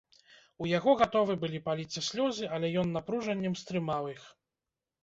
[0.63, 4.27] У яго гатовы былі паліцца слёзы, але ён напружаннем стрымаў іх.